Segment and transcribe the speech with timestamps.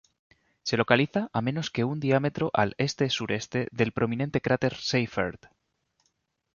[0.63, 5.45] Se localiza a menos que un diámetro al este-sureste del prominente cráter Seyfert.